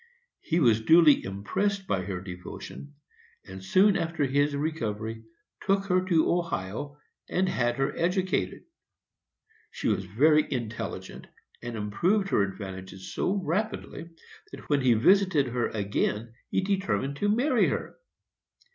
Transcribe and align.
He 0.39 0.59
was 0.59 0.81
duly 0.81 1.23
impressed 1.23 1.85
by 1.85 2.01
her 2.01 2.21
devotion, 2.21 2.95
and 3.45 3.63
soon 3.63 3.95
after 3.95 4.25
his 4.25 4.55
recovery 4.55 5.23
took 5.61 5.85
her 5.85 6.03
to 6.05 6.27
Ohio, 6.39 6.97
and 7.29 7.47
had 7.47 7.75
her 7.77 7.95
educated. 7.95 8.63
She 9.69 9.89
was 9.89 10.03
very 10.05 10.51
intelligent, 10.51 11.27
and 11.61 11.75
improved 11.75 12.29
her 12.29 12.41
advantages 12.41 13.13
so 13.13 13.35
rapidly 13.43 14.09
that 14.51 14.67
when 14.69 14.81
he 14.81 14.95
visited 14.95 15.45
her 15.49 15.67
again 15.67 16.33
he 16.49 16.61
determined 16.61 17.17
to 17.17 17.29
marry 17.29 17.67
her. 17.67 17.97